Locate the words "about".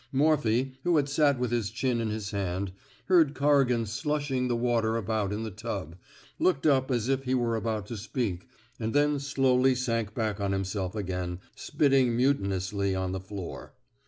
4.97-5.31, 7.55-7.85